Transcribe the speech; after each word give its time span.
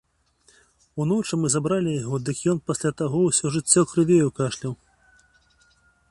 Уночы 1.03 1.33
мы 1.41 1.47
забралі 1.55 1.91
яго, 2.03 2.15
дык 2.29 2.37
ён 2.53 2.57
пасля 2.69 2.91
таго 3.01 3.19
ўсё 3.27 3.45
жыццё 3.57 3.81
крывёю 3.91 4.29
кашляў. 4.39 4.73